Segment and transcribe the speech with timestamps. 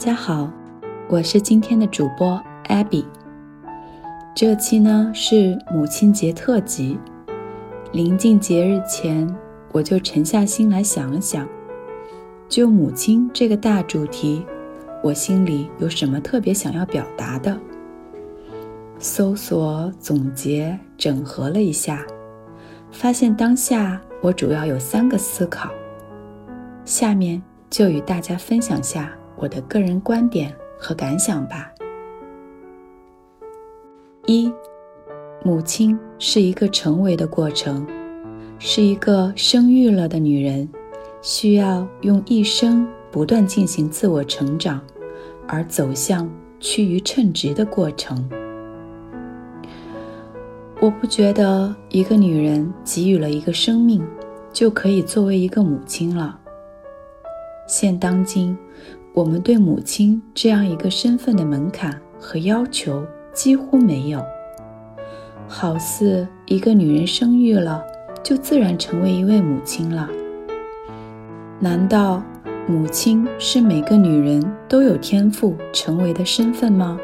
[0.00, 0.50] 大家好，
[1.10, 3.04] 我是今天的主播 Abby。
[4.34, 6.98] 这期呢是母亲节特辑。
[7.92, 9.28] 临近节日前，
[9.72, 11.46] 我就沉下心来想了想，
[12.48, 14.46] 就母亲这个大主题，
[15.02, 17.60] 我心里有什么特别想要表达的？
[18.98, 22.06] 搜索、总结、整合了一下，
[22.90, 25.68] 发现当下我主要有三个思考。
[26.86, 31.72] 下面就与大家分享下我的个人观点和感想吧。
[34.26, 34.52] 一，
[35.42, 37.86] 母亲是一个成为的过程，
[38.58, 40.68] 是一个生育了的女人
[41.22, 44.78] 需要用一生不断进行自我成长，
[45.48, 48.28] 而走向趋于称职的过程。
[50.80, 54.06] 我不觉得一个女人给予了一个生命，
[54.52, 56.38] 就可以作为一个母亲了。
[57.66, 58.56] 现当今，
[59.12, 64.22] 我们对母亲这样一个身份的门槛和要求几乎没有，
[65.48, 67.84] 好似一个女人生育了，
[68.22, 70.08] 就自然成为一位母亲了。
[71.58, 72.22] 难道
[72.68, 76.96] 母亲是每个女人都有天赋成为的身份吗？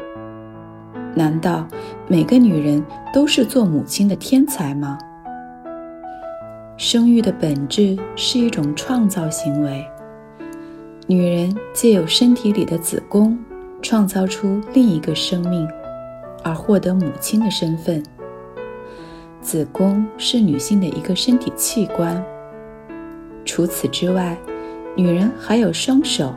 [1.13, 1.67] 难道
[2.07, 4.97] 每个女人都是做母亲的天才吗？
[6.77, 9.85] 生育的本质是一种创造行为。
[11.09, 13.39] 女人借有身体里的子宫，
[13.81, 15.65] 创造出另一个生命，
[16.43, 18.03] 而获得母亲的身份。
[19.39, 22.21] 子宫是女性的一个身体器官。
[23.45, 24.37] 除此之外，
[24.97, 26.33] 女人还有双手，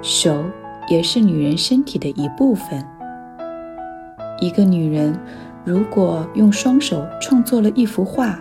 [0.00, 0.44] 手
[0.88, 2.80] 也是女人身体的一部分。
[4.38, 5.18] 一个女人
[5.64, 8.38] 如果用双手创作了一幅画，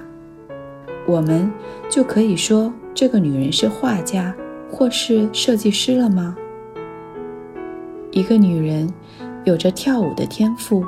[1.08, 1.52] 我们
[1.90, 4.32] 就可以说这个女人是画家。
[4.76, 6.36] 或是设计师了吗？
[8.10, 8.92] 一个女人
[9.44, 10.84] 有着跳舞的天赋，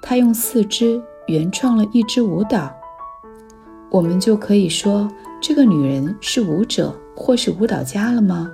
[0.00, 2.70] 她用四肢原创了一支舞蹈，
[3.90, 5.10] 我们就可以说
[5.40, 8.48] 这个女人是舞者或是舞蹈家了吗？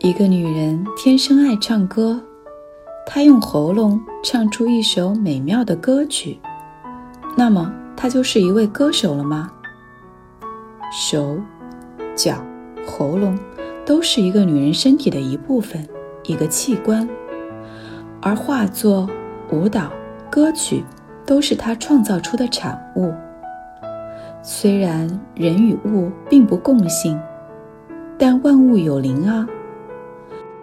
[0.00, 2.20] 一个女人天生爱唱歌，
[3.06, 6.40] 她用喉咙唱出一首美妙的歌曲，
[7.36, 9.52] 那么她就是一位歌手了吗？
[10.92, 11.38] 手。
[12.14, 12.44] 脚、
[12.86, 13.38] 喉咙
[13.84, 15.86] 都是一个女人身体的一部分，
[16.24, 17.08] 一个器官，
[18.20, 19.08] 而画作、
[19.50, 19.92] 舞蹈、
[20.30, 20.84] 歌曲
[21.26, 23.12] 都是她创造出的产物。
[24.42, 27.18] 虽然人与物并不共性，
[28.18, 29.46] 但万物有灵啊。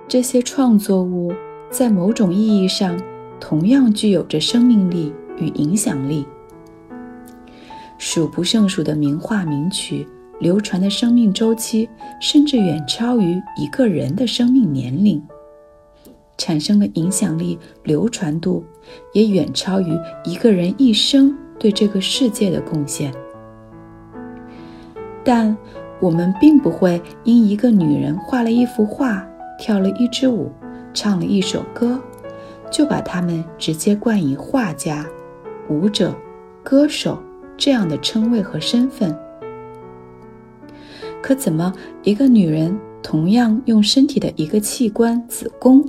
[0.08, 1.34] 这些创作物
[1.70, 3.00] 在某种意义上
[3.40, 6.26] 同样具有着生命力与影响力。
[7.98, 10.08] 数不胜数的名画名曲。
[10.42, 11.88] 流传的生命周期
[12.20, 15.22] 甚至远超于一个人的生命年龄，
[16.36, 18.66] 产生的影响力、流传度
[19.14, 23.14] 也远超于一个人一生对这个世界的贡献。
[25.24, 25.56] 但
[26.00, 29.24] 我们并不会因一个女人画了一幅画、
[29.60, 30.52] 跳了一支舞、
[30.92, 32.02] 唱了一首歌，
[32.72, 35.06] 就把她们直接冠以画家、
[35.70, 36.16] 舞者、
[36.64, 37.22] 歌手
[37.56, 39.16] 这样的称谓和身份。
[41.22, 41.72] 可怎么，
[42.04, 45.84] 一个女人同样用身体的一个器官——子宫，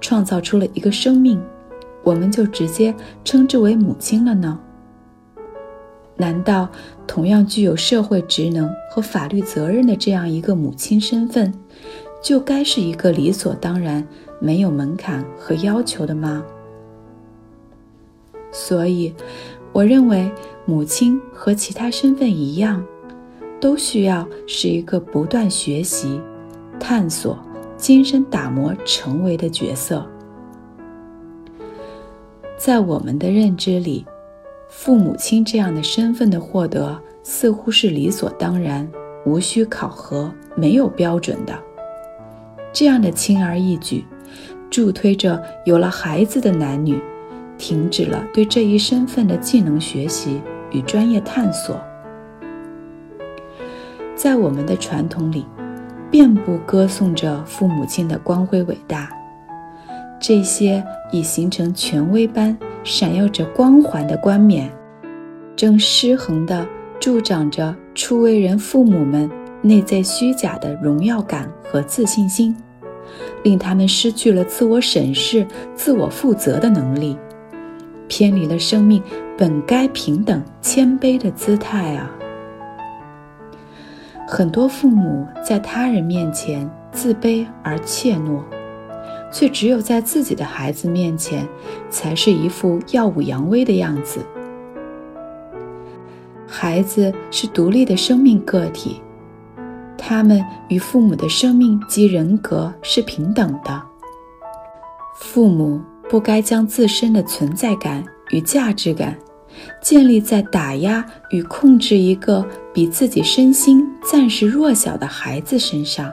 [0.00, 1.40] 创造出了一个生命，
[2.02, 2.94] 我们就直接
[3.24, 4.58] 称之为母亲了呢？
[6.16, 6.68] 难道
[7.06, 11.52] 同样具有社会职能和法律责任的这样一个母亲身份，
[12.20, 14.06] 就该是一个理所当然、
[14.40, 16.44] 没有门槛和要求的吗？
[18.50, 19.14] 所以，
[19.72, 20.30] 我认为
[20.66, 22.84] 母亲和其他身份一样。
[23.60, 26.20] 都需要是一个不断学习、
[26.78, 27.38] 探索、
[27.76, 30.06] 精神打磨成为的角色。
[32.56, 34.04] 在我们的认知里，
[34.68, 38.88] 父母亲这样的身份的获得似乎是理所当然、
[39.24, 41.56] 无需考核、没有标准的。
[42.72, 44.04] 这样的轻而易举，
[44.70, 47.00] 助推着有了孩子的男女，
[47.56, 50.40] 停止了对这一身份的技能学习
[50.70, 51.80] 与专业探索。
[54.18, 55.46] 在我们的传统里，
[56.10, 59.08] 遍布歌颂着父母亲的光辉伟大。
[60.18, 64.68] 这些已形成权威般闪耀着光环的冠冕，
[65.54, 66.66] 正失衡地
[66.98, 69.30] 助长着初为人父母们
[69.62, 72.56] 内在虚假的荣耀感和自信心，
[73.44, 77.16] 令他们失去了自我审视、自我负责的能力，
[78.08, 79.00] 偏离了生命
[79.36, 82.10] 本该平等、谦卑的姿态啊！
[84.30, 88.42] 很多父母在他人面前自卑而怯懦，
[89.32, 91.48] 却只有在自己的孩子面前，
[91.88, 94.20] 才是一副耀武扬威的样子。
[96.46, 99.00] 孩子是独立的生命个体，
[99.96, 103.82] 他们与父母的生命及人格是平等的。
[105.16, 109.16] 父母不该将自身的存在感与价值感
[109.80, 116.10] 建立在打压与控制一个比自己身心暂时弱小的孩子身上。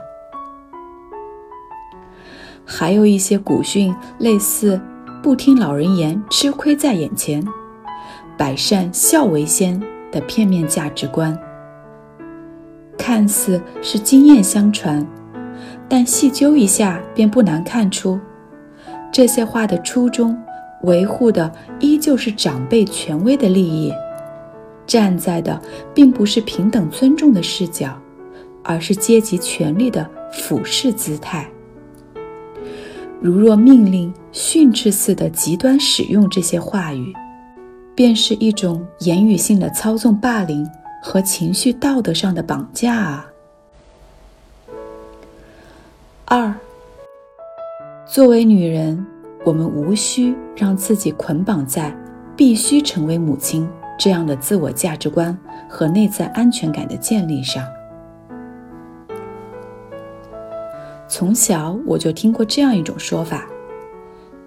[2.64, 4.80] 还有一些古训，类似
[5.22, 7.46] “不听老人言，吃亏在眼前
[8.36, 9.80] ”，“百善孝为先”。
[10.12, 11.36] 的片面价值观，
[12.96, 15.04] 看似是经验相传，
[15.88, 18.18] 但细究一下便不难看出，
[19.12, 20.40] 这些话的初衷
[20.84, 23.92] 维护的依就是长辈权威的利益，
[24.86, 25.60] 站在的
[25.92, 28.00] 并不是平等尊重的视角，
[28.62, 31.50] 而是阶级权力的俯视姿态。
[33.20, 37.12] 如若命令、训斥似的极端使用这些话语。
[37.96, 40.64] 便是一种言语性的操纵、霸凌
[41.02, 43.26] 和情绪道德上的绑架啊。
[46.26, 46.54] 二，
[48.06, 49.04] 作为女人，
[49.46, 51.96] 我们无需让自己捆绑在
[52.36, 55.38] 必须成为母亲这样的自我价值观
[55.70, 57.64] 和内在安全感的建立上。
[61.06, 63.46] 从小我就听过这样一种说法：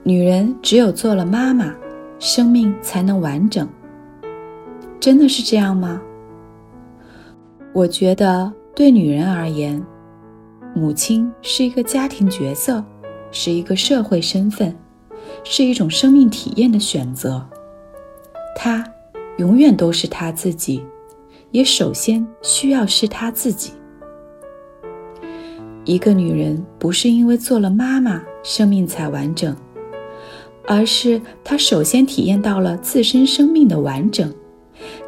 [0.04, 1.74] 女人只有做了妈妈。
[2.22, 3.66] 生命才能完整，
[5.00, 6.02] 真的是这样吗？
[7.72, 9.82] 我觉得，对女人而言，
[10.76, 12.84] 母亲是一个家庭角色，
[13.32, 14.76] 是一个社会身份，
[15.44, 17.46] 是一种生命体验的选择。
[18.56, 18.86] 她
[19.38, 20.84] 永远都是她自己，
[21.52, 23.74] 也首先需要是她自己。
[25.86, 29.56] 一个女人不是因为做了妈妈，生命才完整。
[30.68, 34.32] 而是他首先体验到了自身生命的完整，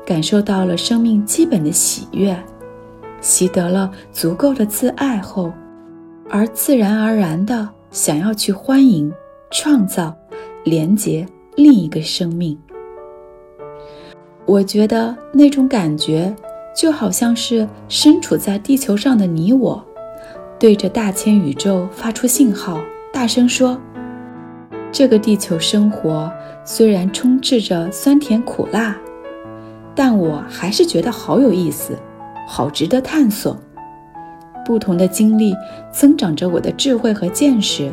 [0.03, 2.35] 感受到了生命基本的喜悦，
[3.19, 5.53] 习得了足够的自爱后，
[6.27, 9.13] 而自然而然的想要去欢迎、
[9.51, 10.17] 创造、
[10.63, 11.25] 连接
[11.55, 12.57] 另一个生命。
[14.45, 16.35] 我觉得那种感觉
[16.75, 19.83] 就好像是身处在地球上的你我，
[20.59, 22.79] 对着大千宇宙发出信号，
[23.13, 23.79] 大声说。
[24.91, 26.29] 这个地球生活
[26.65, 28.97] 虽然充斥着酸甜苦辣，
[29.95, 31.97] 但我还是觉得好有意思，
[32.45, 33.57] 好值得探索。
[34.65, 35.55] 不同的经历
[35.93, 37.91] 增长着我的智慧和见识，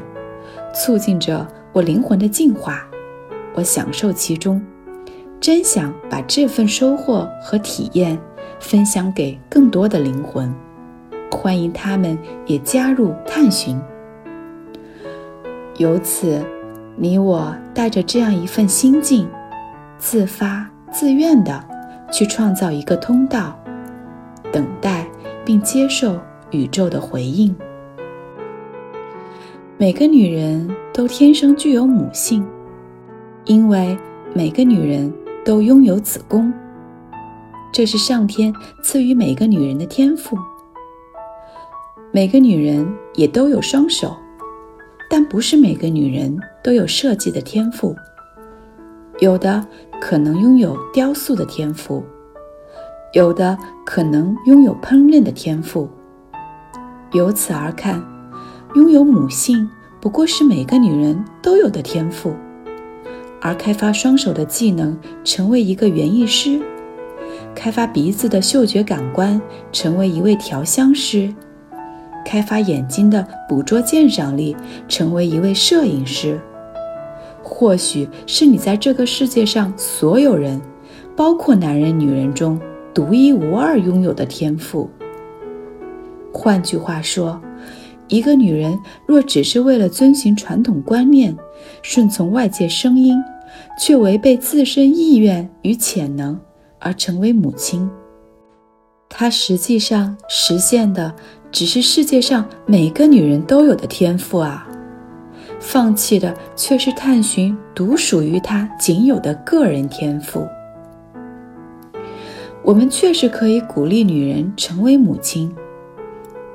[0.75, 2.85] 促进着我灵魂的进化。
[3.55, 4.61] 我享受其中，
[5.41, 8.19] 真想把这份收获和体验
[8.61, 10.55] 分享给更多的灵魂，
[11.31, 13.81] 欢迎他们也加入探寻。
[15.77, 16.45] 由此。
[17.01, 19.29] 你我带着这样一份心境，
[19.99, 21.65] 自发自愿的
[22.11, 23.57] 去创造一个通道，
[24.51, 25.07] 等待
[25.45, 26.19] 并接受
[26.51, 27.55] 宇宙的回应。
[29.77, 32.45] 每个女人都天生具有母性，
[33.45, 33.97] 因为
[34.35, 35.15] 每个女人
[35.45, 36.53] 都拥有子宫，
[37.71, 38.53] 这是上天
[38.83, 40.37] 赐予每个女人的天赋。
[42.11, 44.17] 每个女人也都有双手。
[45.09, 47.95] 但不是每个女人都有设计的天赋，
[49.21, 49.65] 有的
[50.01, 52.03] 可能拥有雕塑的天赋，
[53.13, 55.89] 有的可能拥有烹饪的天赋。
[57.13, 58.03] 由此而看，
[58.75, 62.33] 拥有母性不过是每个女人都有的天赋，
[63.41, 66.61] 而开发双手的技能，成为一个园艺师；
[67.55, 69.41] 开发鼻子的嗅觉感官，
[69.73, 71.35] 成为一位调香师。
[72.25, 74.55] 开发眼睛的捕捉鉴赏力，
[74.87, 76.39] 成为一位摄影师，
[77.43, 80.61] 或许是你在这个世界上所有人，
[81.17, 82.61] 包括男人、女人中
[82.93, 84.89] 独一无二拥有的天赋。
[86.33, 87.41] 换句话说，
[88.09, 91.37] 一个女人若只是为了遵循传统观念、
[91.83, 93.17] 顺从外界声音，
[93.79, 96.39] 却违背自身意愿与潜能
[96.79, 97.89] 而成为母亲，
[99.09, 101.15] 她实际上实现的。
[101.51, 104.69] 只是世界上每个女人都有的天赋啊，
[105.59, 110.47] 放弃的却是探寻独属于她仅有的个人天赋。
[112.63, 115.51] 我们确实可以鼓励女人成为母亲，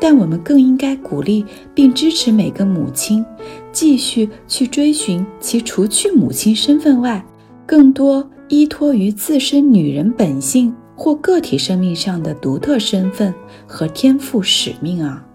[0.06, 3.26] 但我们更应该鼓励并支持每个母亲
[3.72, 7.26] 继续去追寻其除去母亲身份外，
[7.66, 13.34] 更多依托于自身女人本性或个体生命上的独特身份
[13.66, 15.26] 和天赋使命啊！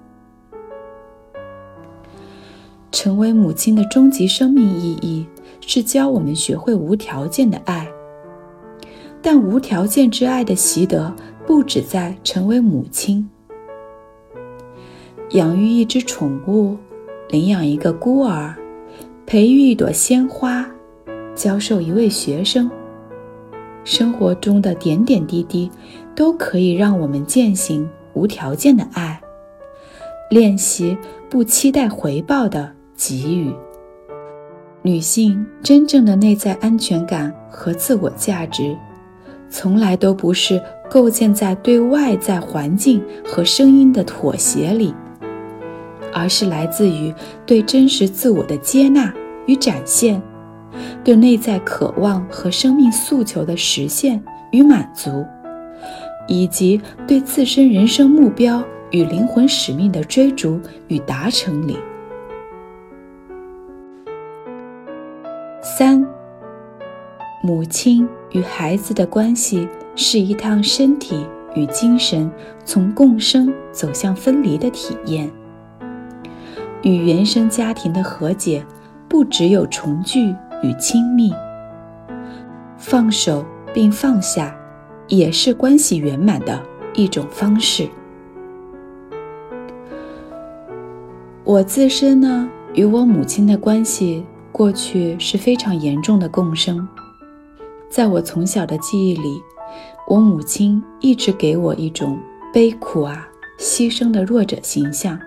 [2.93, 5.27] 成为母亲的终极生命意义
[5.67, 7.89] 是教我们学会无条件的爱。
[9.23, 13.27] 但无条件之爱的习得不止在成为母亲。
[15.33, 16.75] 养育一只宠物，
[17.29, 18.55] 领养一个孤儿，
[19.27, 20.67] 培育一朵鲜花，
[21.35, 22.71] 教授一位学生，
[23.85, 25.71] 生活中的点点滴滴，
[26.15, 29.21] 都可以让我们践行无条件的爱，
[30.31, 30.97] 练习
[31.29, 33.53] 不期待回报的给予。
[34.81, 38.75] 女性真正的内在安全感和自我价值。
[39.51, 44.95] 从来都不是构建在对外在环境和声音的妥协里，
[46.19, 47.15] 而是来自于
[47.47, 49.13] 对真实自我的接纳
[49.47, 50.21] 与展现，
[51.05, 55.25] 对内在渴望和生命诉求的实现与满足，
[56.27, 61.77] 以及对自身人生目标与灵魂使命的追逐与达成里。
[65.63, 66.05] 三。
[67.41, 72.29] 母亲与孩子的关系是一趟身体与精神
[72.65, 75.31] 从共生走向分离的体验。
[76.83, 78.65] 与原生家庭的和解，
[79.09, 81.33] 不只有重聚与亲密，
[82.77, 83.45] 放手
[83.75, 84.57] 并放下，
[85.09, 86.63] 也是关系圆满的
[86.95, 87.89] 一种方式。
[91.45, 96.87] 我自身呢，与我母亲的关系，过去是非常严重的共生。
[97.91, 99.43] 在我从小的记忆里，
[100.07, 102.19] 我母亲一直给我一种
[102.53, 103.27] 悲苦啊、
[103.59, 105.19] 牺牲的弱者形象。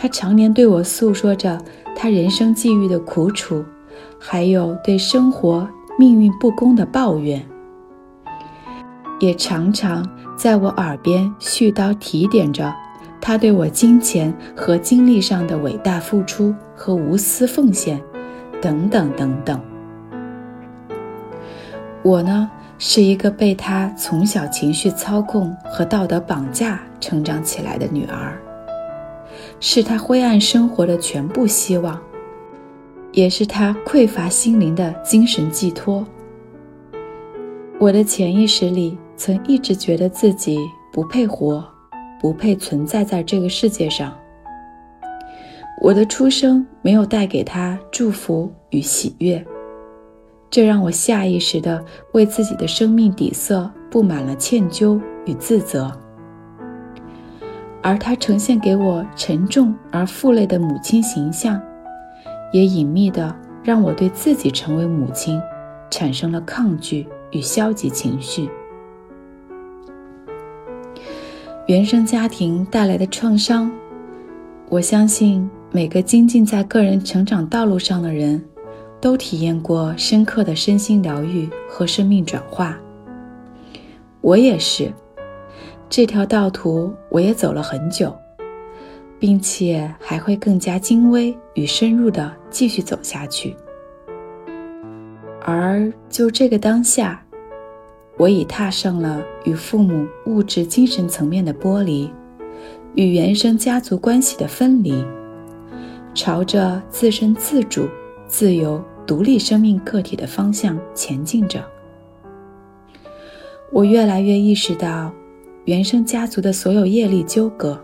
[0.00, 1.60] 她常年对我诉说着
[1.96, 3.64] 她人生际遇的苦楚，
[4.16, 7.44] 还有对生活命运不公的抱怨，
[9.18, 12.72] 也常常在我耳边絮叨提点着
[13.20, 18.00] 她对我金钱和精力上的伟大付出和无私奉献，
[18.62, 19.60] 等等等等。
[22.04, 28.40] 我呢，是一个被他从小情绪操控和道德绑架成长起来的女儿，
[29.60, 32.00] 是他灰暗生活的全部希望，
[33.12, 36.06] 也是他匮乏心灵的精神寄托。
[37.78, 40.58] 我的潜意识里曾一直觉得自己
[40.92, 41.64] 不配活，
[42.20, 44.16] 不配存在在这个世界上。
[45.80, 49.44] 我的出生没有带给他祝福与喜悦。
[50.50, 55.92] 这让我下意识地为自己的生命底色布满了歉疚与自责，
[57.82, 61.60] 而他呈现给我沉重而负累的母亲形象，
[62.52, 65.40] 也隐秘的让我对自己成为母亲
[65.90, 68.48] 产生了抗拒与消极情绪。
[71.66, 73.70] 原生家庭带来的创伤，
[74.68, 78.42] 我相信每个精进在个人成长道路上的人。
[79.00, 82.76] 都体验过深刻的身心疗愈和生命转化。
[84.20, 84.92] 我也是，
[85.90, 88.14] 这条道途我也走了很久，
[89.18, 93.56] 并且还会更加精微与深入的继续走下去。
[95.40, 97.24] 而就这个当下，
[98.18, 102.12] 我已踏上了与父母物质精神层面的剥离，
[102.94, 105.02] 与原生家族关系的分离，
[106.14, 107.88] 朝着自身自主。
[108.30, 111.64] 自由独立生命个体的方向前进着。
[113.72, 115.10] 我越来越意识到，
[115.68, 117.78] 原生家族的所有业力纠葛，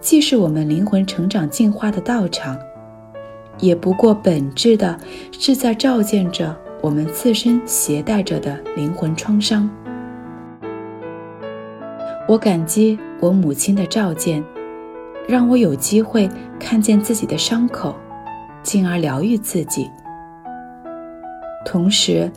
[0.00, 2.56] 既是我们灵魂成长进化的道场，
[3.58, 4.96] 也不过本质的
[5.32, 9.68] 是在照见着我们自身携带着的灵魂创伤。
[12.28, 14.40] 我感激我母亲的照见，
[15.26, 16.30] 让我有机会
[16.60, 17.96] 看见自己的伤口。
[18.62, 19.88] 进而疗愈自己，
[21.64, 22.30] 同时，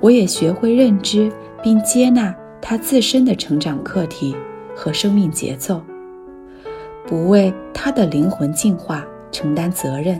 [0.00, 1.30] 我也学会认知
[1.62, 2.34] 并接纳
[2.66, 4.34] 他自身的成长课题
[4.74, 5.82] 和生命节奏，
[7.06, 10.18] 不为他的灵魂进化承担责任，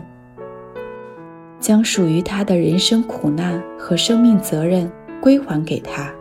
[1.59, 4.87] 将属于他的人生苦难和生命责任
[5.19, 6.13] 归还给他。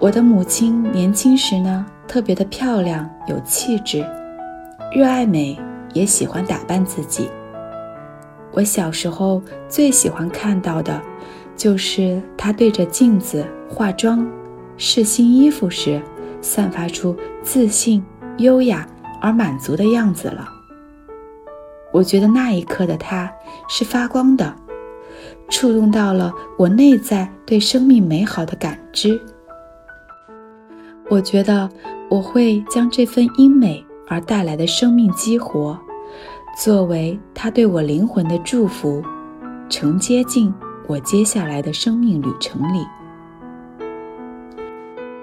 [0.00, 4.04] 我的母亲年轻时呢，特别的漂亮，有气质，
[4.92, 5.56] 热爱美。
[5.92, 7.30] 也喜欢打扮自己。
[8.50, 11.00] 我小时候最喜欢看到的，
[11.56, 14.26] 就是她对着镜子化妆、
[14.76, 16.00] 试新衣服时，
[16.40, 18.04] 散发出自信、
[18.38, 18.86] 优雅
[19.20, 20.48] 而满足的样子了。
[21.92, 23.30] 我觉得那一刻的她
[23.68, 24.54] 是发光的，
[25.48, 29.20] 触动到了我内在对生命美好的感知。
[31.08, 31.70] 我觉得
[32.08, 35.78] 我会将这份因美而带来的生命激活，
[36.58, 39.02] 作为他对我灵魂的祝福，
[39.68, 40.52] 承接进
[40.86, 42.84] 我接下来的生命旅程里。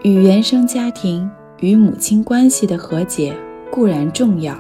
[0.04, 3.36] 与原生家庭与母亲关系的和解
[3.70, 4.58] 固然重要，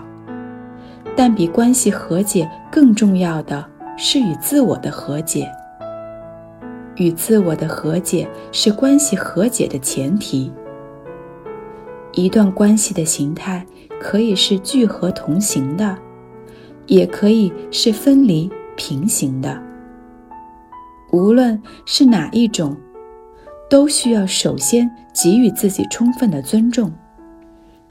[1.16, 3.66] 但比关系和解更重要的
[3.98, 5.50] 是与自我的和解。
[6.98, 10.52] 与自我的和解是关系和解的前提。
[12.12, 13.66] 一段关系的形态
[14.00, 15.98] 可以是聚合同行的，
[16.86, 19.71] 也可以是分离平行的。
[21.12, 22.76] 无论是哪一种，
[23.70, 26.92] 都需要首先给予自己充分的尊重，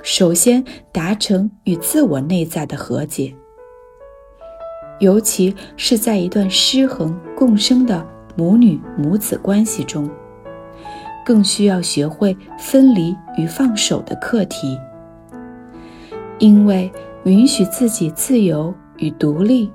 [0.02, 3.34] 首先达成与自我内在的和解。
[5.00, 10.10] 尤其是在一段失衡共生的母女母子关系中。
[11.22, 14.76] 更需要学会分离与放手的课题，
[16.38, 16.90] 因为
[17.24, 19.70] 允许自己自由与独立，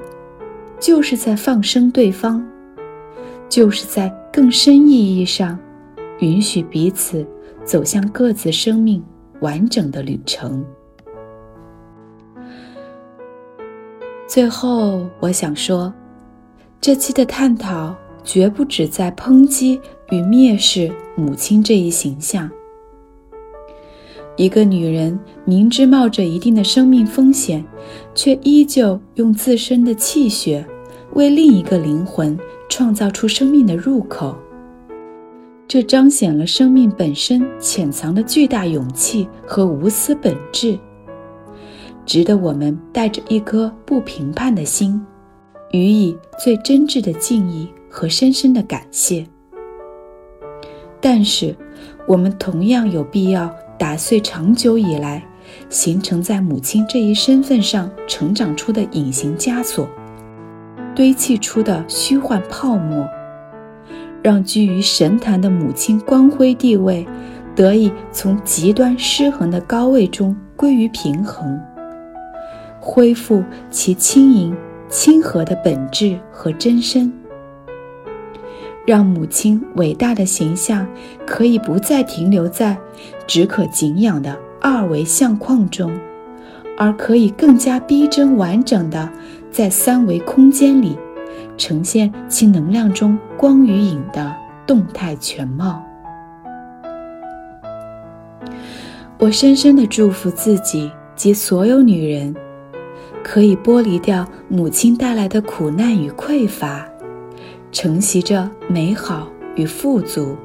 [0.80, 2.46] 就是在放生对方，
[3.50, 5.58] 就是在更深意义上
[6.20, 7.26] 允许彼此
[7.64, 9.04] 走向各自生命
[9.40, 10.66] 完整的旅程。
[14.28, 15.94] 最后，我想说，
[16.82, 19.80] 这期的探讨绝不只在抨击。
[20.12, 22.48] 与蔑视母亲这一形象，
[24.36, 27.66] 一个女人明知冒着一定的生命风险，
[28.14, 30.64] 却依旧用自身的气血
[31.14, 32.38] 为另一个灵魂
[32.70, 34.36] 创造出生命的入口，
[35.68, 40.78] 这彰显了生命本身潜藏的巨大勇气和无私本质，
[42.06, 45.00] 值得我们带着一颗不评判的心，
[45.72, 49.26] 予以最真挚的敬意和深深的感谢。
[51.00, 51.56] 但是，
[52.08, 55.24] 我们同样有必要打碎长久以来
[55.70, 59.88] 形成在母亲这一身份上成长出的隐形枷锁，
[60.96, 63.06] 堆砌出的虚幻泡沫，
[64.24, 67.06] 让居于神坛的母亲光辉地位
[67.54, 71.60] 得以从极端失衡的高位中归于平衡，
[72.80, 74.56] 恢复其轻盈、
[74.90, 77.12] 亲和的本质和真身。
[78.86, 80.88] 让母亲伟大的形象
[81.26, 82.78] 可以不再停留在
[83.26, 85.92] 只可敬仰的二维相框中，
[86.78, 89.10] 而可以更加逼真完整的
[89.56, 90.98] 在三维空间里
[91.56, 94.36] 呈现其能量中光与影的
[94.68, 95.82] 动态全貌。
[99.18, 102.36] 我深深的祝福自己及所有女人，
[103.24, 106.86] 可以剥离掉母亲带来的苦难与匮乏。
[107.72, 110.36] 承袭着美好与富足，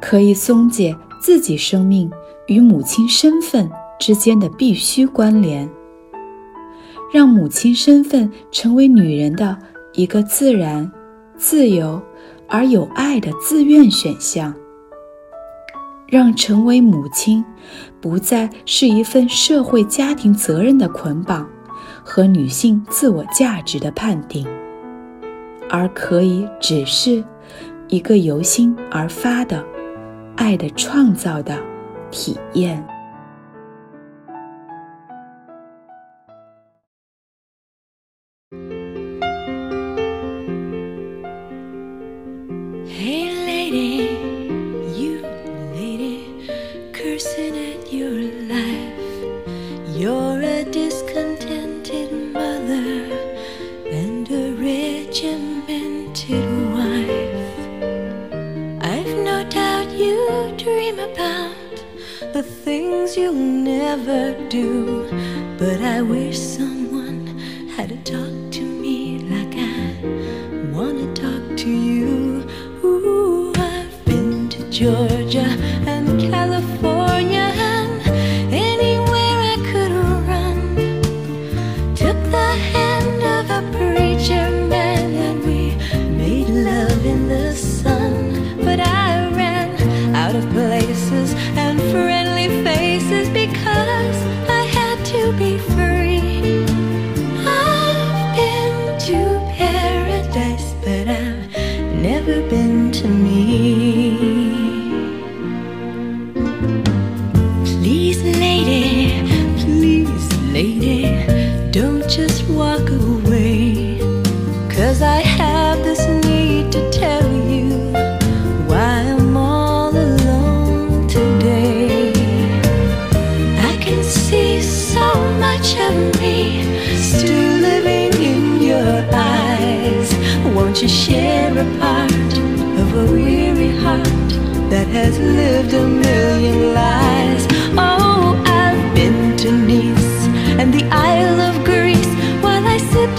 [0.00, 2.10] 可以松解自己生命
[2.46, 3.70] 与母亲身份
[4.00, 5.68] 之间的必须关联，
[7.12, 9.56] 让母亲身份成为女人的
[9.94, 10.90] 一个自然、
[11.36, 12.00] 自由
[12.48, 14.54] 而有爱的自愿选项，
[16.08, 17.44] 让成为母亲
[18.00, 21.48] 不再是一份社会家庭责任的捆绑
[22.04, 24.46] 和女性自我价值的判定。
[25.68, 27.24] 而可以只是
[27.88, 29.64] 一个由心而发的
[30.36, 31.58] 爱的创造的
[32.10, 32.86] 体验。
[63.16, 65.08] You'll never do.
[65.58, 67.26] But I wish someone
[67.76, 72.46] had to talk to me like I wanna talk to you.
[72.84, 75.55] Ooh, I've been to Georgia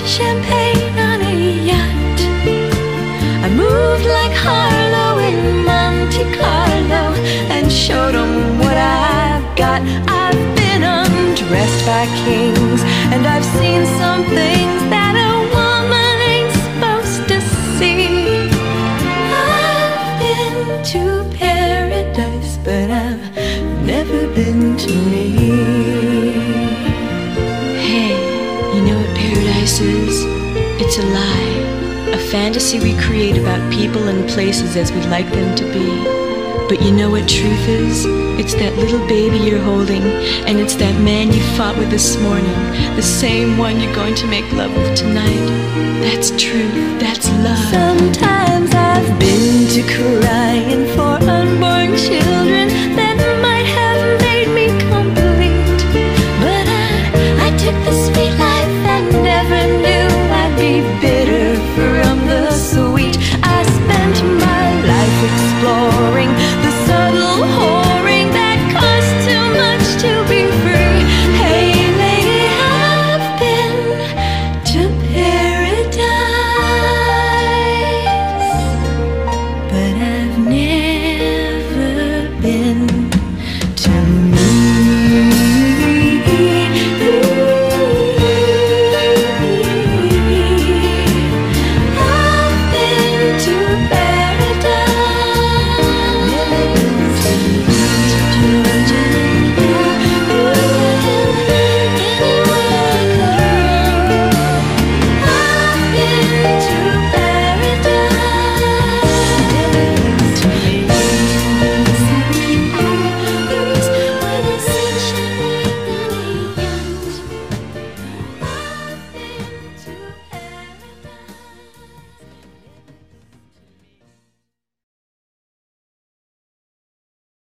[0.08, 1.36] champagne on a
[1.70, 2.20] yacht.
[3.46, 7.06] I moved like Harlow in Monte Carlo
[7.56, 9.82] and showed 'em what I've got.
[10.08, 17.24] I've been undressed by kings and I've seen some things that a woman ain't supposed
[17.32, 17.38] to
[17.78, 18.48] see.
[19.43, 20.58] I've been
[20.93, 21.04] to
[21.38, 23.26] paradise, but I've
[23.93, 25.97] never been to me.
[30.98, 35.64] to lie, a fantasy we create about people and places as we'd like them to
[35.72, 35.88] be.
[36.68, 38.06] But you know what truth is?
[38.40, 40.02] It's that little baby you're holding,
[40.48, 42.56] and it's that man you fought with this morning,
[42.96, 45.46] the same one you're going to make love with tonight.
[46.02, 47.60] That's truth, that's love.
[47.70, 52.67] Sometimes I've been to crying for unborn children.